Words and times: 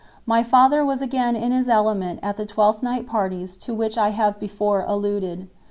My 0.25 0.41
father 0.41 0.83
was 0.83 1.03
again 1.03 1.35
in 1.35 1.51
his 1.51 1.69
element 1.69 2.21
at 2.23 2.35
the 2.35 2.45
Twelfth 2.47 2.81
Night 2.81 3.05
parties 3.05 3.55
to 3.57 3.71
which 3.71 3.99
I 3.99 4.09
have 4.09 4.39
before 4.39 4.83
alluded. 4.87 5.47